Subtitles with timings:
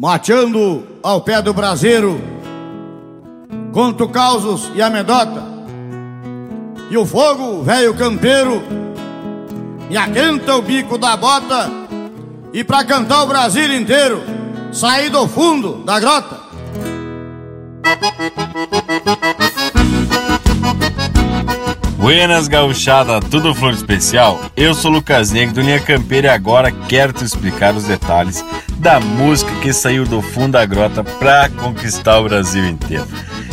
[0.00, 2.18] Mateando ao pé do braseiro,
[3.70, 5.44] conto causos e amedota,
[6.90, 8.62] e o fogo, velho campeiro,
[9.90, 11.70] me aquenta o bico da bota,
[12.50, 14.22] e pra cantar o Brasil inteiro,
[14.72, 16.40] saí do fundo da grota.
[22.10, 24.40] Buenas gauchada, tudo flor especial?
[24.56, 28.44] Eu sou Lucas Negro do Linha Campeira e agora quero te explicar os detalhes
[28.78, 33.06] da música que saiu do fundo da grota pra conquistar o Brasil inteiro.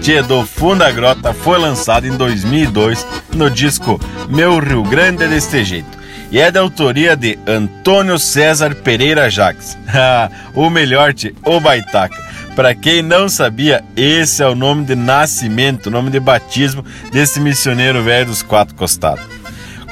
[0.00, 5.28] Tia do Fundo da Grota foi lançado em 2002 no disco Meu Rio Grande é
[5.28, 5.97] deste jeito
[6.30, 9.76] e é da autoria de Antônio César Pereira Jacques.
[10.54, 12.16] o melhor, tia, o Baitaca.
[12.54, 18.02] Para quem não sabia, esse é o nome de nascimento, nome de batismo desse missioneiro
[18.02, 19.37] velho dos quatro costados.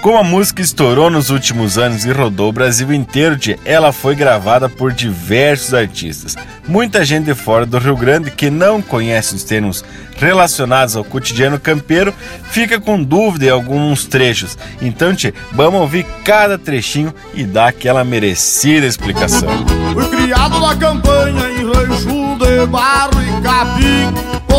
[0.03, 4.69] Como a música estourou nos últimos anos e rodou o Brasil inteiro, ela foi gravada
[4.69, 6.37] por diversos artistas.
[6.69, 9.85] Muita gente de fora do Rio Grande que não conhece os termos
[10.17, 12.15] relacionados ao cotidiano campeiro
[12.51, 14.57] fica com dúvida em alguns trechos.
[14.81, 19.49] Então, tchê, vamos ouvir cada trechinho e dar aquela merecida explicação.
[19.93, 23.96] Fui criado na campanha em rancho de barro e capim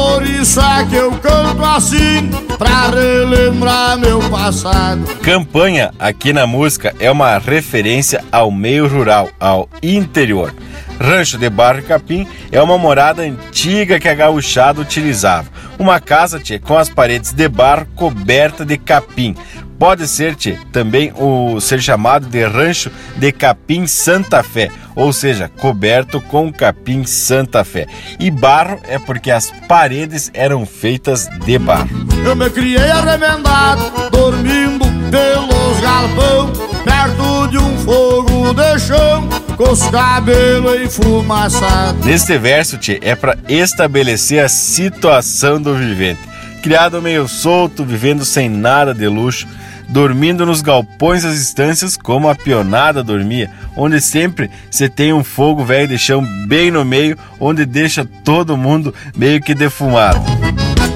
[0.07, 5.03] por isso é que eu canto assim, pra relembrar meu passado.
[5.21, 10.53] Campanha aqui na música é uma referência ao meio rural, ao interior.
[10.99, 15.49] Rancho de Barro e Capim é uma morada antiga que a gauchada utilizava.
[15.77, 19.35] Uma casa com as paredes de barro coberta de capim.
[19.79, 25.51] Pode ser tchê, também o ser chamado de Rancho de Capim Santa Fé, ou seja,
[25.59, 27.85] coberto com capim Santa Fé.
[28.19, 31.89] E barro é porque as paredes eram feitas de barro.
[32.25, 36.51] Eu me criei arremendado, dormindo pelos galpão,
[36.83, 42.03] perto de um fogo de chão com os cabelos enfumaçados.
[42.03, 46.21] Neste verso, tchê, é para estabelecer a situação do vivente.
[46.63, 49.47] Criado meio solto, vivendo sem nada de luxo,
[49.89, 55.63] dormindo nos galpões das estâncias como a pionada dormia, onde sempre você tem um fogo
[55.63, 60.19] velho de chão bem no meio, onde deixa todo mundo meio que defumado.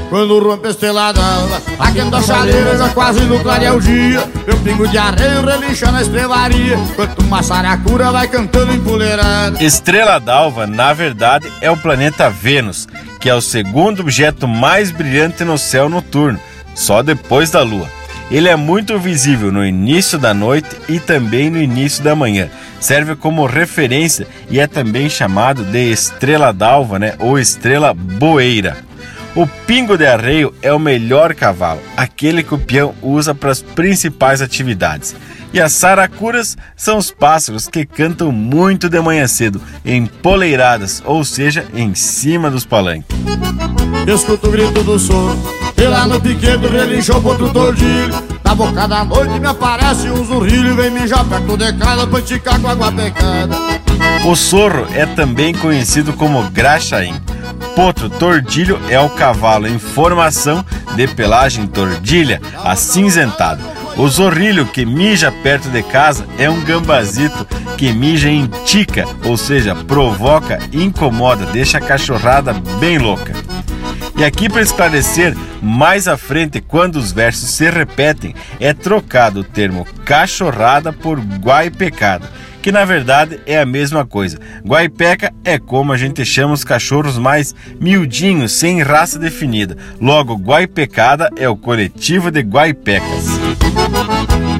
[0.09, 1.22] Quando rompe a estelada,
[1.79, 4.29] aquendo a chaleira já quase no clarear o dia.
[4.46, 10.66] Meu pingo de areia relincha na estrevaria Enquanto uma saracura vai cantando empoleirada Estrela d'alva,
[10.66, 12.88] na verdade, é o planeta Vênus
[13.19, 16.40] Que é o segundo objeto mais brilhante no céu noturno
[16.73, 17.88] Só depois da Lua
[18.31, 22.50] ele é muito visível no início da noite e também no início da manhã.
[22.80, 28.78] Serve como referência e é também chamado de estrela d'alva, né, ou estrela boeira.
[29.36, 33.62] O pingo de arreio é o melhor cavalo, aquele que o peão usa para as
[33.62, 35.16] principais atividades.
[35.53, 41.66] E as saracuras são os pássaros que cantam muito de manhã cedo, empoleiradas, ou seja,
[41.74, 43.16] em cima dos palanques.
[44.08, 45.41] Escuto o grito do sono,
[45.81, 48.14] e lá no piquedo relinchou outro tordilho.
[48.44, 52.59] Na boca da noite me aparece um zurrilho, vem mijar perto de casa pra esticar
[52.59, 53.56] com água pecada.
[54.24, 57.16] O sorro é também conhecido como graxaim.
[57.75, 60.64] Potro tordilho é o cavalo em formação
[60.96, 63.64] de pelagem tordilha, acinzentado.
[63.97, 69.36] O zorrilho que mija perto de casa é um gambazito que mija em tica, ou
[69.36, 73.34] seja, provoca, incomoda, deixa a cachorrada bem louca.
[74.22, 79.44] E aqui para esclarecer, mais à frente, quando os versos se repetem, é trocado o
[79.44, 82.30] termo cachorrada por guaipecada
[82.62, 84.38] que na verdade é a mesma coisa.
[84.64, 89.76] Guaipeca é como a gente chama os cachorros mais miudinhos, sem raça definida.
[90.00, 93.26] Logo, guaipecada é o coletivo de guaipecas.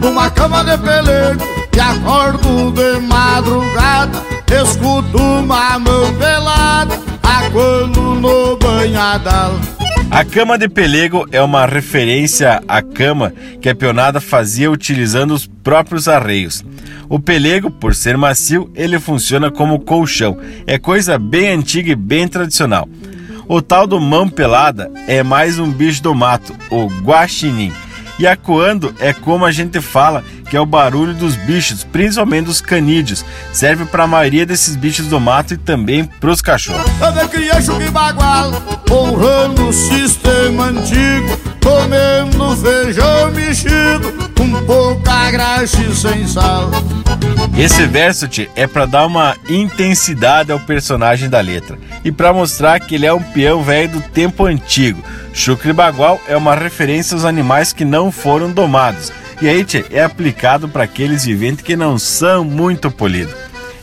[0.02, 1.44] Uma cama de pelego
[1.76, 4.20] e acordo de madrugada,
[4.64, 7.01] escuto uma mão pelada,
[7.54, 9.60] no banhadal.
[10.10, 15.48] A cama de pelego é uma referência à cama que a peonada fazia utilizando os
[15.48, 16.64] próprios arreios.
[17.10, 20.38] O pelego, por ser macio, ele funciona como colchão.
[20.66, 22.88] É coisa bem antiga e bem tradicional.
[23.48, 27.74] O tal do mão pelada é mais um bicho do mato, o guaxinim.
[28.18, 32.60] E acuando é como a gente fala que é o barulho dos bichos, principalmente dos
[32.60, 33.24] canídeos.
[33.54, 36.92] Serve para a maioria desses bichos do mato e também para os cachorros.
[37.66, 38.52] Eu bagual,
[38.92, 46.70] honrando o sistema antigo, comendo feijão mexido, com pouca graxa e sem sal.
[47.58, 52.96] Esse verso é para dar uma intensidade ao personagem da letra e para mostrar que
[52.96, 55.02] ele é um peão velho do tempo antigo.
[55.34, 60.04] Chucre Bagual é uma referência aos animais que não foram domados e aí tchê, é
[60.04, 63.34] aplicado para aqueles viventes que não são muito polidos.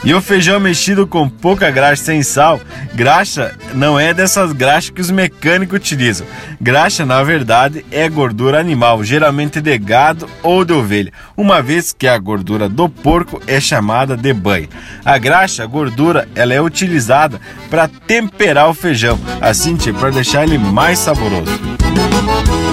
[0.05, 2.61] E o feijão mexido com pouca graxa sem sal,
[2.95, 6.25] graxa não é dessas graxas que os mecânicos utilizam.
[6.61, 12.07] Graxa, na verdade, é gordura animal, geralmente de gado ou de ovelha, uma vez que
[12.07, 14.69] a gordura do porco é chamada de banha.
[15.05, 20.59] A graxa, a gordura, ela é utilizada para temperar o feijão, assim, para deixar ele
[20.59, 21.59] mais saboroso.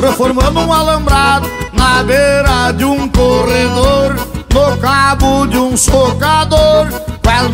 [0.01, 3.07] Reformando um alambrado na beira de um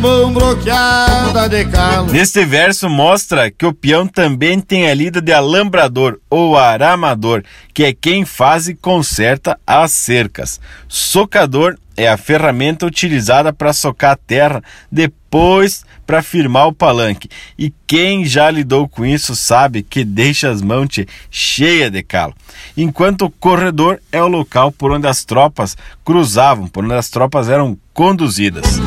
[0.01, 2.11] mãos bloqueadas de calo.
[2.11, 7.43] Neste verso mostra que o peão também tem a lida de alambrador ou aramador,
[7.73, 10.59] que é quem faz e conserta as cercas.
[10.87, 17.29] Socador é a ferramenta utilizada para socar a terra depois para firmar o palanque.
[17.57, 20.89] E quem já lidou com isso sabe que deixa as mãos
[21.29, 22.33] cheias de calo.
[22.75, 27.49] Enquanto o corredor é o local por onde as tropas cruzavam, por onde as tropas
[27.49, 28.79] eram conduzidas.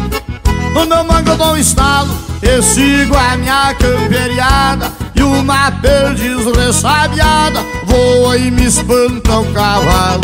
[0.75, 2.13] No meu mango dou um estalo
[2.43, 10.23] Eu sigo a minha camperiada E uma perdiz ressabiada Voa e me espanta o cavalo.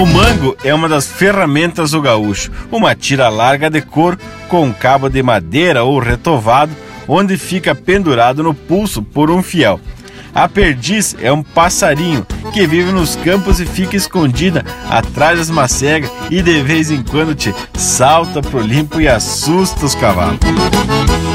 [0.00, 4.18] O mango é uma das ferramentas do gaúcho Uma tira larga de cor
[4.48, 6.72] com cabo de madeira ou retovado
[7.06, 9.78] Onde fica pendurado no pulso por um fiel
[10.36, 16.10] a perdiz é um passarinho que vive nos campos e fica escondida atrás das macegas
[16.30, 20.38] e de vez em quando te salta pro limpo e assusta os cavalos.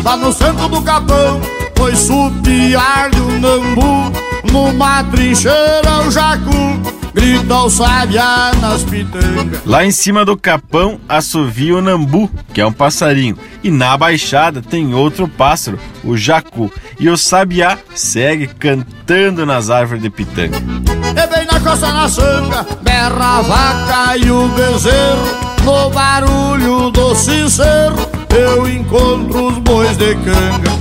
[0.04, 1.42] Lá no centro do capão
[1.76, 4.12] foi supiar de um nambu,
[4.52, 9.62] numa trincheira o jacu grita o sabiá nas pitangas.
[9.66, 14.62] Lá em cima do capão assovia o nambu, que é um passarinho, e na baixada
[14.62, 20.58] tem outro pássaro, o jacu, e o sabiá segue cantando nas árvores de pitanga.
[20.58, 27.14] E bem na costa na sanga, berra a vaca e o bezerro, no barulho do
[27.14, 27.96] sincero,
[28.30, 30.72] eu encontro os bois de canga.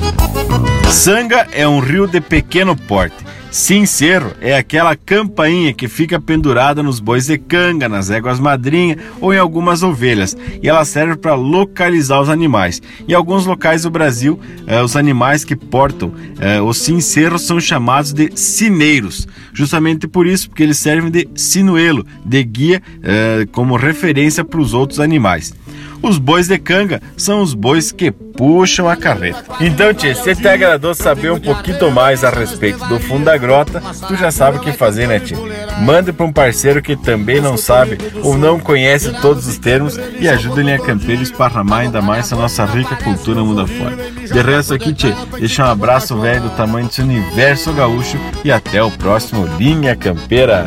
[0.90, 7.00] Sanga é um rio de pequeno porte Sincero é aquela campainha que fica pendurada nos
[7.00, 12.20] bois de canga, nas éguas madrinha ou em algumas ovelhas, e ela serve para localizar
[12.20, 12.80] os animais.
[13.08, 14.38] Em alguns locais do Brasil,
[14.68, 20.48] eh, os animais que portam eh, os sinceros são chamados de sineiros, justamente por isso,
[20.48, 25.52] porque eles servem de sinuelo, de guia eh, como referência para os outros animais.
[26.02, 29.44] Os bois de canga são os bois que puxam a carreta.
[29.60, 33.82] Então, tia, se te agradou saber um pouquinho mais a respeito do fundo da grota,
[34.08, 35.36] tu já sabe o que fazer, né, tia?
[35.80, 40.28] Mande para um parceiro que também não sabe ou não conhece todos os termos e
[40.28, 43.96] ajude ele a campeira esparramar ainda mais essa nossa rica cultura mundo afora.
[43.96, 48.82] De resto aqui, tia, deixa um abraço velho do tamanho desse universo gaúcho e até
[48.82, 50.66] o próximo Linha Campeira.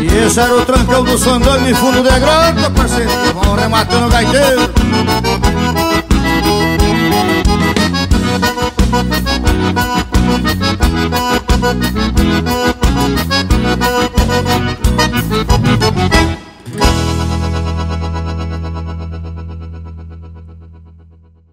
[0.00, 3.10] E esse era o trancão do Sandano e fundo de grota, parceiro.
[3.42, 5.65] Vão rematando o gaiteiro.